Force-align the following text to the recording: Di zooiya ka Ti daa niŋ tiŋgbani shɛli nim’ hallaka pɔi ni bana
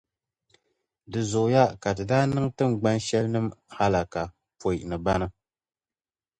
Di 1.11 1.21
zooiya 1.31 1.63
ka 1.81 1.89
Ti 1.97 2.03
daa 2.09 2.23
niŋ 2.33 2.45
tiŋgbani 2.57 3.05
shɛli 3.07 3.29
nim’ 3.33 3.45
hallaka 3.77 4.21
pɔi 4.59 4.77
ni 4.89 4.97
bana 5.05 5.25